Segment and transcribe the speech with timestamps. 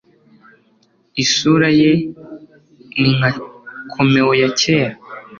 [1.23, 1.91] isura ye
[2.99, 3.29] ni nka
[3.91, 4.95] comeo ya kera